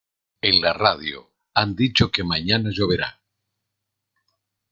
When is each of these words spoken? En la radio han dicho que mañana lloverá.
En 0.41 0.59
la 0.61 0.73
radio 0.73 1.29
han 1.53 1.75
dicho 1.75 2.09
que 2.11 2.23
mañana 2.23 2.71
lloverá. 2.71 3.21